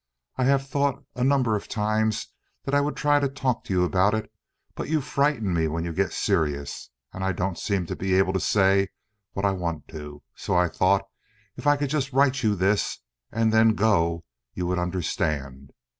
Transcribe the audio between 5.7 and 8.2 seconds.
you get serious, and I don't seem to be